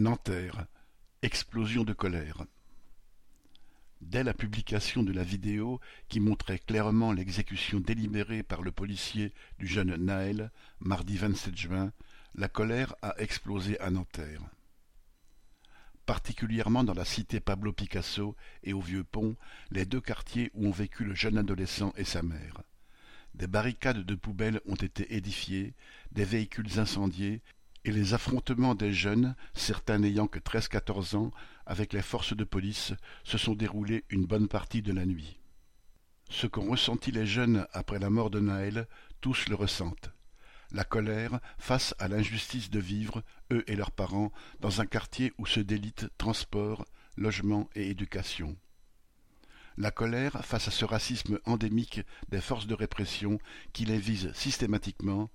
[0.00, 0.66] Nanterre,
[1.20, 2.46] explosion de colère.
[4.00, 9.66] Dès la publication de la vidéo qui montrait clairement l'exécution délibérée par le policier du
[9.66, 11.92] jeune Naël, mardi 27 juin,
[12.34, 14.40] la colère a explosé à Nanterre.
[16.06, 19.36] Particulièrement dans la cité Pablo Picasso et au Vieux Pont,
[19.70, 22.62] les deux quartiers où ont vécu le jeune adolescent et sa mère.
[23.34, 25.74] Des barricades de poubelles ont été édifiées,
[26.10, 27.42] des véhicules incendiés
[27.84, 31.30] et les affrontements des jeunes, certains n'ayant que treize-quatorze ans,
[31.66, 32.92] avec les forces de police,
[33.24, 35.38] se sont déroulés une bonne partie de la nuit.
[36.28, 38.86] Ce qu'ont ressenti les jeunes après la mort de Naël,
[39.20, 40.10] tous le ressentent.
[40.72, 45.46] La colère face à l'injustice de vivre, eux et leurs parents, dans un quartier où
[45.46, 46.86] se délitent transport,
[47.16, 48.56] logement et éducation.
[49.76, 53.38] La colère face à ce racisme endémique des forces de répression
[53.72, 55.30] qui les vise systématiquement,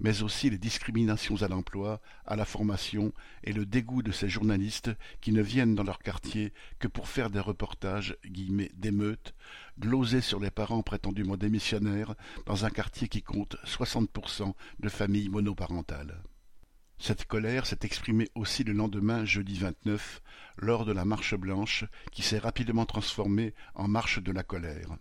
[0.00, 3.12] mais aussi les discriminations à l'emploi, à la formation
[3.44, 4.90] et le dégoût de ces journalistes
[5.20, 9.34] qui ne viennent dans leur quartier que pour faire des reportages d'émeutes,
[9.78, 12.14] gloser sur les parents prétendument démissionnaires
[12.46, 16.22] dans un quartier qui compte 60% de familles monoparentales.
[17.00, 20.20] Cette colère s'est exprimée aussi le lendemain, jeudi 29,
[20.56, 24.96] lors de la marche blanche, qui s'est rapidement transformée en marche de la colère.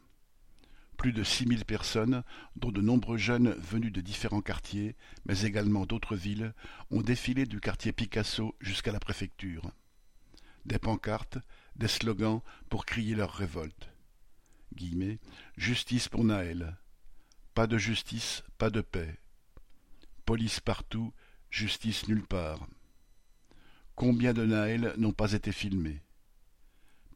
[0.97, 2.23] Plus de six mille personnes,
[2.55, 4.95] dont de nombreux jeunes venus de différents quartiers,
[5.25, 6.53] mais également d'autres villes,
[6.89, 9.71] ont défilé du quartier Picasso jusqu'à la préfecture.
[10.65, 11.37] Des pancartes,
[11.75, 13.89] des slogans pour crier leur révolte.
[14.73, 15.19] Guillemets,
[15.55, 16.75] justice pour Naël.
[17.53, 19.17] Pas de justice, pas de paix.
[20.25, 21.13] Police partout,
[21.51, 22.67] justice nulle part.
[23.95, 26.01] Combien de Naël n'ont pas été filmés?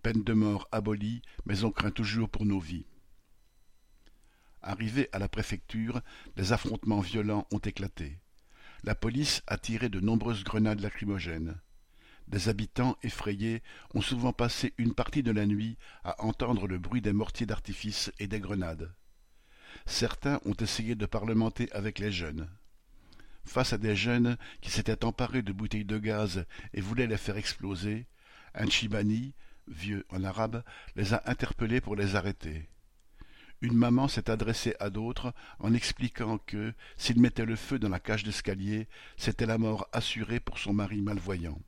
[0.02, 2.86] Peine de mort abolie, mais on craint toujours pour nos vies.
[4.64, 6.02] Arrivés à la préfecture,
[6.36, 8.20] des affrontements violents ont éclaté.
[8.84, 11.59] La police a tiré de nombreuses grenades lacrymogènes.
[12.28, 13.62] Des habitants effrayés
[13.94, 18.12] ont souvent passé une partie de la nuit à entendre le bruit des mortiers d'artifice
[18.20, 18.94] et des grenades.
[19.86, 22.48] Certains ont essayé de parlementer avec les jeunes.
[23.43, 27.38] Face à des jeunes qui s'étaient emparés de bouteilles de gaz et voulaient les faire
[27.38, 28.05] exploser,
[28.54, 29.33] un Chibani,
[29.67, 30.64] vieux en arabe,
[30.95, 32.70] les a interpellés pour les arrêter.
[33.61, 37.99] Une maman s'est adressée à d'autres en expliquant que, s'il mettait le feu dans la
[37.99, 41.60] cage d'escalier, c'était la mort assurée pour son mari malvoyant.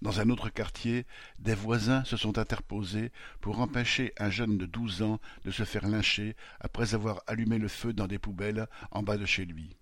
[0.00, 1.06] Dans un autre quartier,
[1.38, 5.86] des voisins se sont interposés pour empêcher un jeune de douze ans de se faire
[5.86, 9.76] lyncher après avoir allumé le feu dans des poubelles en bas de chez lui.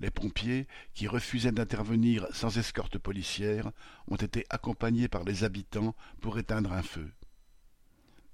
[0.00, 3.70] Les pompiers, qui refusaient d'intervenir sans escorte policière,
[4.08, 7.12] ont été accompagnés par les habitants pour éteindre un feu.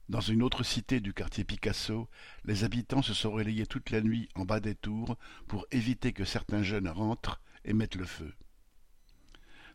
[0.09, 2.09] Dans une autre cité du quartier Picasso,
[2.47, 6.25] les habitants se sont relayés toute la nuit en bas des tours pour éviter que
[6.25, 8.33] certains jeunes rentrent et mettent le feu.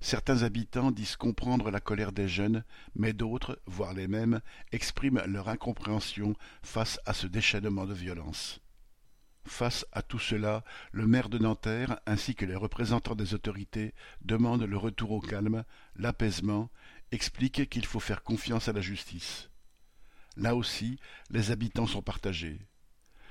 [0.01, 2.63] Certains habitants disent comprendre la colère des jeunes,
[2.95, 8.59] mais d'autres, voire les mêmes, expriment leur incompréhension face à ce déchaînement de violence.
[9.45, 14.63] Face à tout cela, le maire de Nanterre ainsi que les représentants des autorités demandent
[14.63, 15.63] le retour au calme,
[15.95, 16.71] l'apaisement,
[17.11, 19.51] expliquent qu'il faut faire confiance à la justice.
[20.35, 20.99] Là aussi,
[21.29, 22.59] les habitants sont partagés.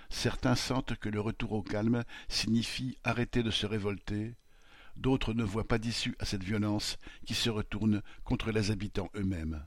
[0.08, 4.34] Certains sentent que le retour au calme signifie arrêter de se révolter,
[4.96, 9.64] d'autres ne voient pas d'issue à cette violence qui se retourne contre les habitants eux-mêmes.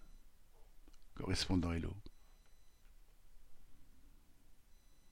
[1.16, 1.96] Correspondant Hello.